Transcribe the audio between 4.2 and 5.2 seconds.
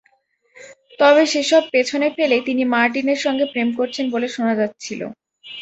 শোনা যাচ্ছিল।